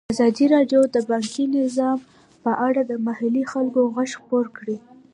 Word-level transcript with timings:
ازادي 0.13 0.45
راډیو 0.55 0.81
د 0.95 0.97
بانکي 1.09 1.45
نظام 1.57 1.99
په 2.43 2.51
اړه 2.67 2.81
د 2.85 2.91
محلي 3.07 3.43
خلکو 3.51 3.81
غږ 3.95 4.09
خپور 4.19 4.45
کړی. 4.57 4.77